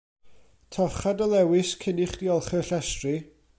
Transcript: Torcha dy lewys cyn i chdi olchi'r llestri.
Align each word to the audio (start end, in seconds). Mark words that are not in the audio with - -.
Torcha 0.75 1.11
dy 1.19 1.27
lewys 1.33 1.75
cyn 1.83 2.03
i 2.05 2.09
chdi 2.15 2.33
olchi'r 2.39 2.67
llestri. 2.73 3.17